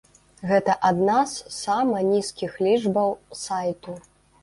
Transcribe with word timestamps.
Гэта 0.51 0.75
адна 0.89 1.19
з 1.33 1.53
сама 1.59 1.97
нізкіх 2.09 2.59
лічбаў 2.67 3.17
сайту. 3.47 4.01